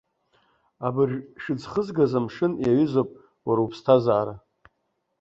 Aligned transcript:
Абыржә 0.85 1.19
шәыӡхызгаз 1.41 2.13
амшын 2.19 2.51
иаҩызоуп 2.63 3.09
уара 3.47 3.61
уԥсҭазаара. 3.65 4.35